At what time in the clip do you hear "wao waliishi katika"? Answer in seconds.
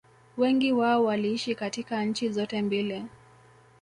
0.71-2.05